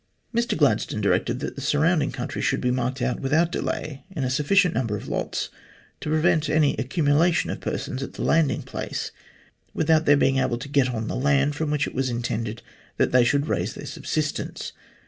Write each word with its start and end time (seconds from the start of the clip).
Mr 0.33 0.57
Gladstone 0.57 0.99
directed 0.99 1.41
that 1.41 1.53
the 1.53 1.61
surrounding 1.61 2.11
country 2.11 2.41
should 2.41 2.59
be 2.59 2.71
marked 2.71 3.03
out 3.03 3.19
without 3.19 3.51
delay 3.51 4.03
into 4.09 4.25
a 4.25 4.31
sufficient 4.31 4.73
number 4.73 4.95
of 4.97 5.07
lots, 5.07 5.49
to 5.99 6.09
prevent 6.09 6.49
any 6.49 6.75
accumulation 6.77 7.51
of 7.51 7.61
persons 7.61 8.01
at 8.01 8.13
the 8.13 8.23
landing 8.23 8.63
place 8.63 9.11
without 9.75 10.05
their 10.07 10.17
being 10.17 10.39
able 10.39 10.57
to 10.57 10.67
get 10.67 10.89
on 10.89 11.07
the 11.07 11.15
land 11.15 11.53
from 11.55 11.69
which 11.69 11.85
it 11.85 11.93
was 11.93 12.09
intended 12.09 12.63
that 12.97 13.11
they 13.11 13.23
should 13.23 13.45
raise 13.45 13.75
their 13.75 13.85
subsistence. 13.85 14.71